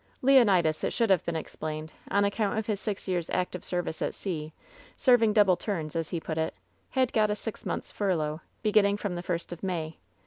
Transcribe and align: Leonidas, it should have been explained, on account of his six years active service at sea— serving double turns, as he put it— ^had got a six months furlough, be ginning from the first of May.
Leonidas, 0.23 0.83
it 0.83 0.91
should 0.91 1.11
have 1.11 1.23
been 1.25 1.35
explained, 1.35 1.93
on 2.09 2.25
account 2.25 2.57
of 2.57 2.65
his 2.65 2.79
six 2.79 3.07
years 3.07 3.29
active 3.29 3.63
service 3.63 4.01
at 4.01 4.15
sea— 4.15 4.51
serving 4.97 5.31
double 5.31 5.55
turns, 5.55 5.95
as 5.95 6.09
he 6.09 6.19
put 6.19 6.39
it— 6.39 6.55
^had 6.95 7.11
got 7.11 7.29
a 7.29 7.35
six 7.35 7.67
months 7.67 7.91
furlough, 7.91 8.41
be 8.63 8.71
ginning 8.71 8.97
from 8.97 9.13
the 9.13 9.21
first 9.21 9.53
of 9.53 9.61
May. 9.61 9.99